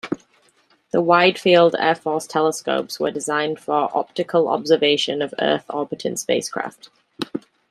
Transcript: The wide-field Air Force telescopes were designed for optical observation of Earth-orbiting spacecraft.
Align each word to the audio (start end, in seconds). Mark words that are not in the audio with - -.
The 0.91 0.99
wide-field 1.03 1.75
Air 1.77 1.93
Force 1.93 2.25
telescopes 2.25 2.99
were 2.99 3.11
designed 3.11 3.59
for 3.59 3.95
optical 3.95 4.47
observation 4.47 5.21
of 5.21 5.31
Earth-orbiting 5.39 6.15
spacecraft. 6.17 6.89